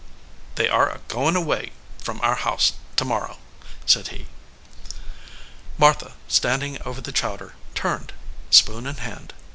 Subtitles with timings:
[0.55, 3.37] "They are goin away from Our House to mor row,"
[3.85, 4.25] said he.
[5.77, 8.11] Martha, standing over the chowder, turned,
[8.49, 9.35] spoon in hand.